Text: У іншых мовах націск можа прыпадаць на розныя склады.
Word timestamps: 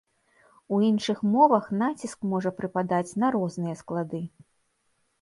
У 0.77 0.79
іншых 0.87 1.21
мовах 1.35 1.69
націск 1.83 2.27
можа 2.33 2.55
прыпадаць 2.63 3.05
на 3.25 3.33
розныя 3.39 3.75
склады. 3.87 4.27